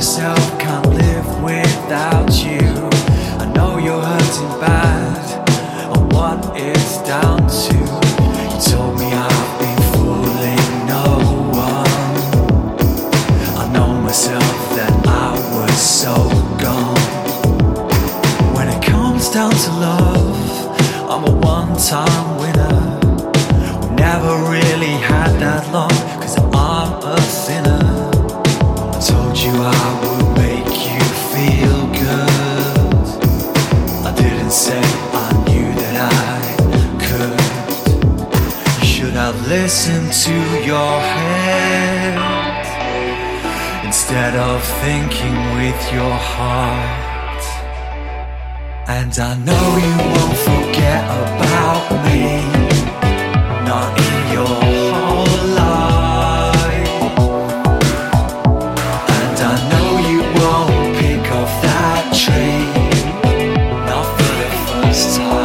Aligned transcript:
myself, 0.00 0.58
can't 0.58 0.86
live 0.86 1.42
without 1.42 2.32
you. 2.42 2.64
I 3.38 3.44
know 3.54 3.76
you're 3.76 4.00
hurting 4.00 4.52
bad, 4.58 5.22
and 5.94 6.10
what 6.14 6.40
it's 6.56 7.02
down 7.02 7.40
to. 7.46 7.76
You 8.50 8.58
told 8.72 8.98
me 8.98 9.12
I've 9.12 9.52
been 9.60 9.82
fooling 9.92 10.68
no 10.88 11.04
one. 11.52 12.16
I 13.60 13.70
know 13.74 13.92
myself 14.00 14.56
that 14.78 14.90
I 15.06 15.32
was 15.54 15.76
so 15.78 16.14
gone. 16.64 16.96
When 18.56 18.68
it 18.68 18.82
comes 18.82 19.28
down 19.28 19.52
to 19.52 19.70
love, 19.88 21.10
I'm 21.10 21.24
a 21.28 21.34
one 21.40 21.76
time 21.76 22.38
winner. 22.40 22.78
We 23.82 23.88
never 23.96 24.32
really 24.48 24.96
had 25.12 25.32
that 25.44 25.70
long, 25.74 25.92
listened 39.50 40.12
to 40.12 40.32
your 40.64 40.94
head 41.00 42.14
instead 43.84 44.36
of 44.36 44.62
thinking 44.84 45.34
with 45.58 45.92
your 45.92 46.14
heart. 46.32 47.42
And 48.86 49.12
I 49.18 49.34
know 49.46 49.66
you 49.86 49.96
won't 50.14 50.38
forget 50.50 51.02
about 51.24 51.84
me, 52.06 52.26
not 53.66 53.90
in 54.08 54.18
your 54.36 54.56
whole 55.02 55.42
life. 55.62 57.18
And 59.18 59.36
I 59.52 59.56
know 59.70 59.88
you 60.10 60.20
won't 60.38 60.78
pick 61.00 61.24
up 61.40 61.50
that 61.66 62.02
tree, 62.22 62.66
not 63.90 64.06
for 64.16 64.32
the 64.42 64.50
first 64.70 65.16
time. 65.16 65.39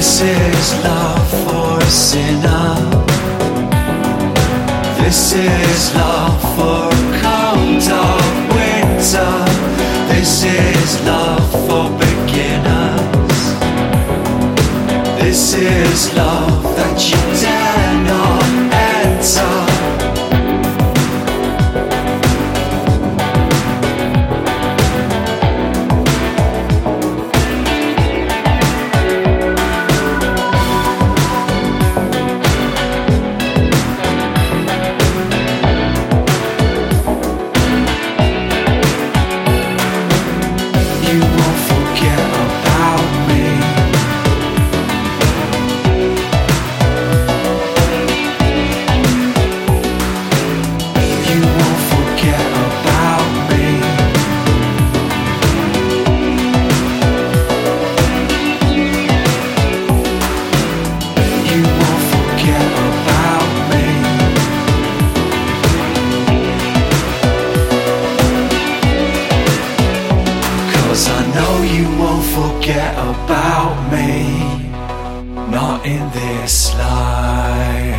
This 0.00 0.22
is 0.22 0.82
love 0.82 1.28
for 1.44 1.78
a 1.78 1.90
sinner. 1.90 2.74
This 4.96 5.34
is 5.34 5.94
love 5.94 6.40
for 6.56 6.88
a 6.88 7.02
cold 7.20 7.82
dark 7.84 8.34
winter. 8.56 9.32
This 10.08 10.44
is 10.44 11.04
love 11.04 11.50
for 11.66 11.90
beginners. 11.98 13.42
This 15.20 15.52
is 15.52 16.14
love 16.16 16.29
not 75.60 75.84
in 75.84 76.10
this 76.12 76.74
life. 76.74 77.89